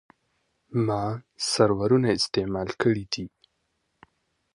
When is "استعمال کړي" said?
2.17-3.05